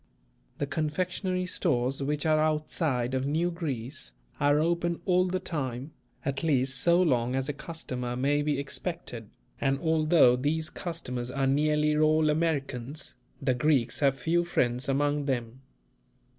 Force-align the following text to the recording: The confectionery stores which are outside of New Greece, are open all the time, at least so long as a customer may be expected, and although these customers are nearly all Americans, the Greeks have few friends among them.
The 0.57 0.65
confectionery 0.65 1.45
stores 1.45 2.01
which 2.01 2.25
are 2.25 2.39
outside 2.39 3.13
of 3.13 3.27
New 3.27 3.51
Greece, 3.51 4.13
are 4.39 4.57
open 4.57 4.99
all 5.05 5.27
the 5.27 5.39
time, 5.39 5.91
at 6.25 6.41
least 6.41 6.79
so 6.79 6.99
long 6.99 7.35
as 7.35 7.47
a 7.47 7.53
customer 7.53 8.15
may 8.15 8.41
be 8.41 8.57
expected, 8.57 9.29
and 9.59 9.77
although 9.77 10.35
these 10.35 10.71
customers 10.71 11.29
are 11.29 11.45
nearly 11.45 11.95
all 11.95 12.31
Americans, 12.31 13.13
the 13.39 13.53
Greeks 13.53 13.99
have 13.99 14.17
few 14.17 14.43
friends 14.43 14.89
among 14.89 15.25
them. 15.25 15.61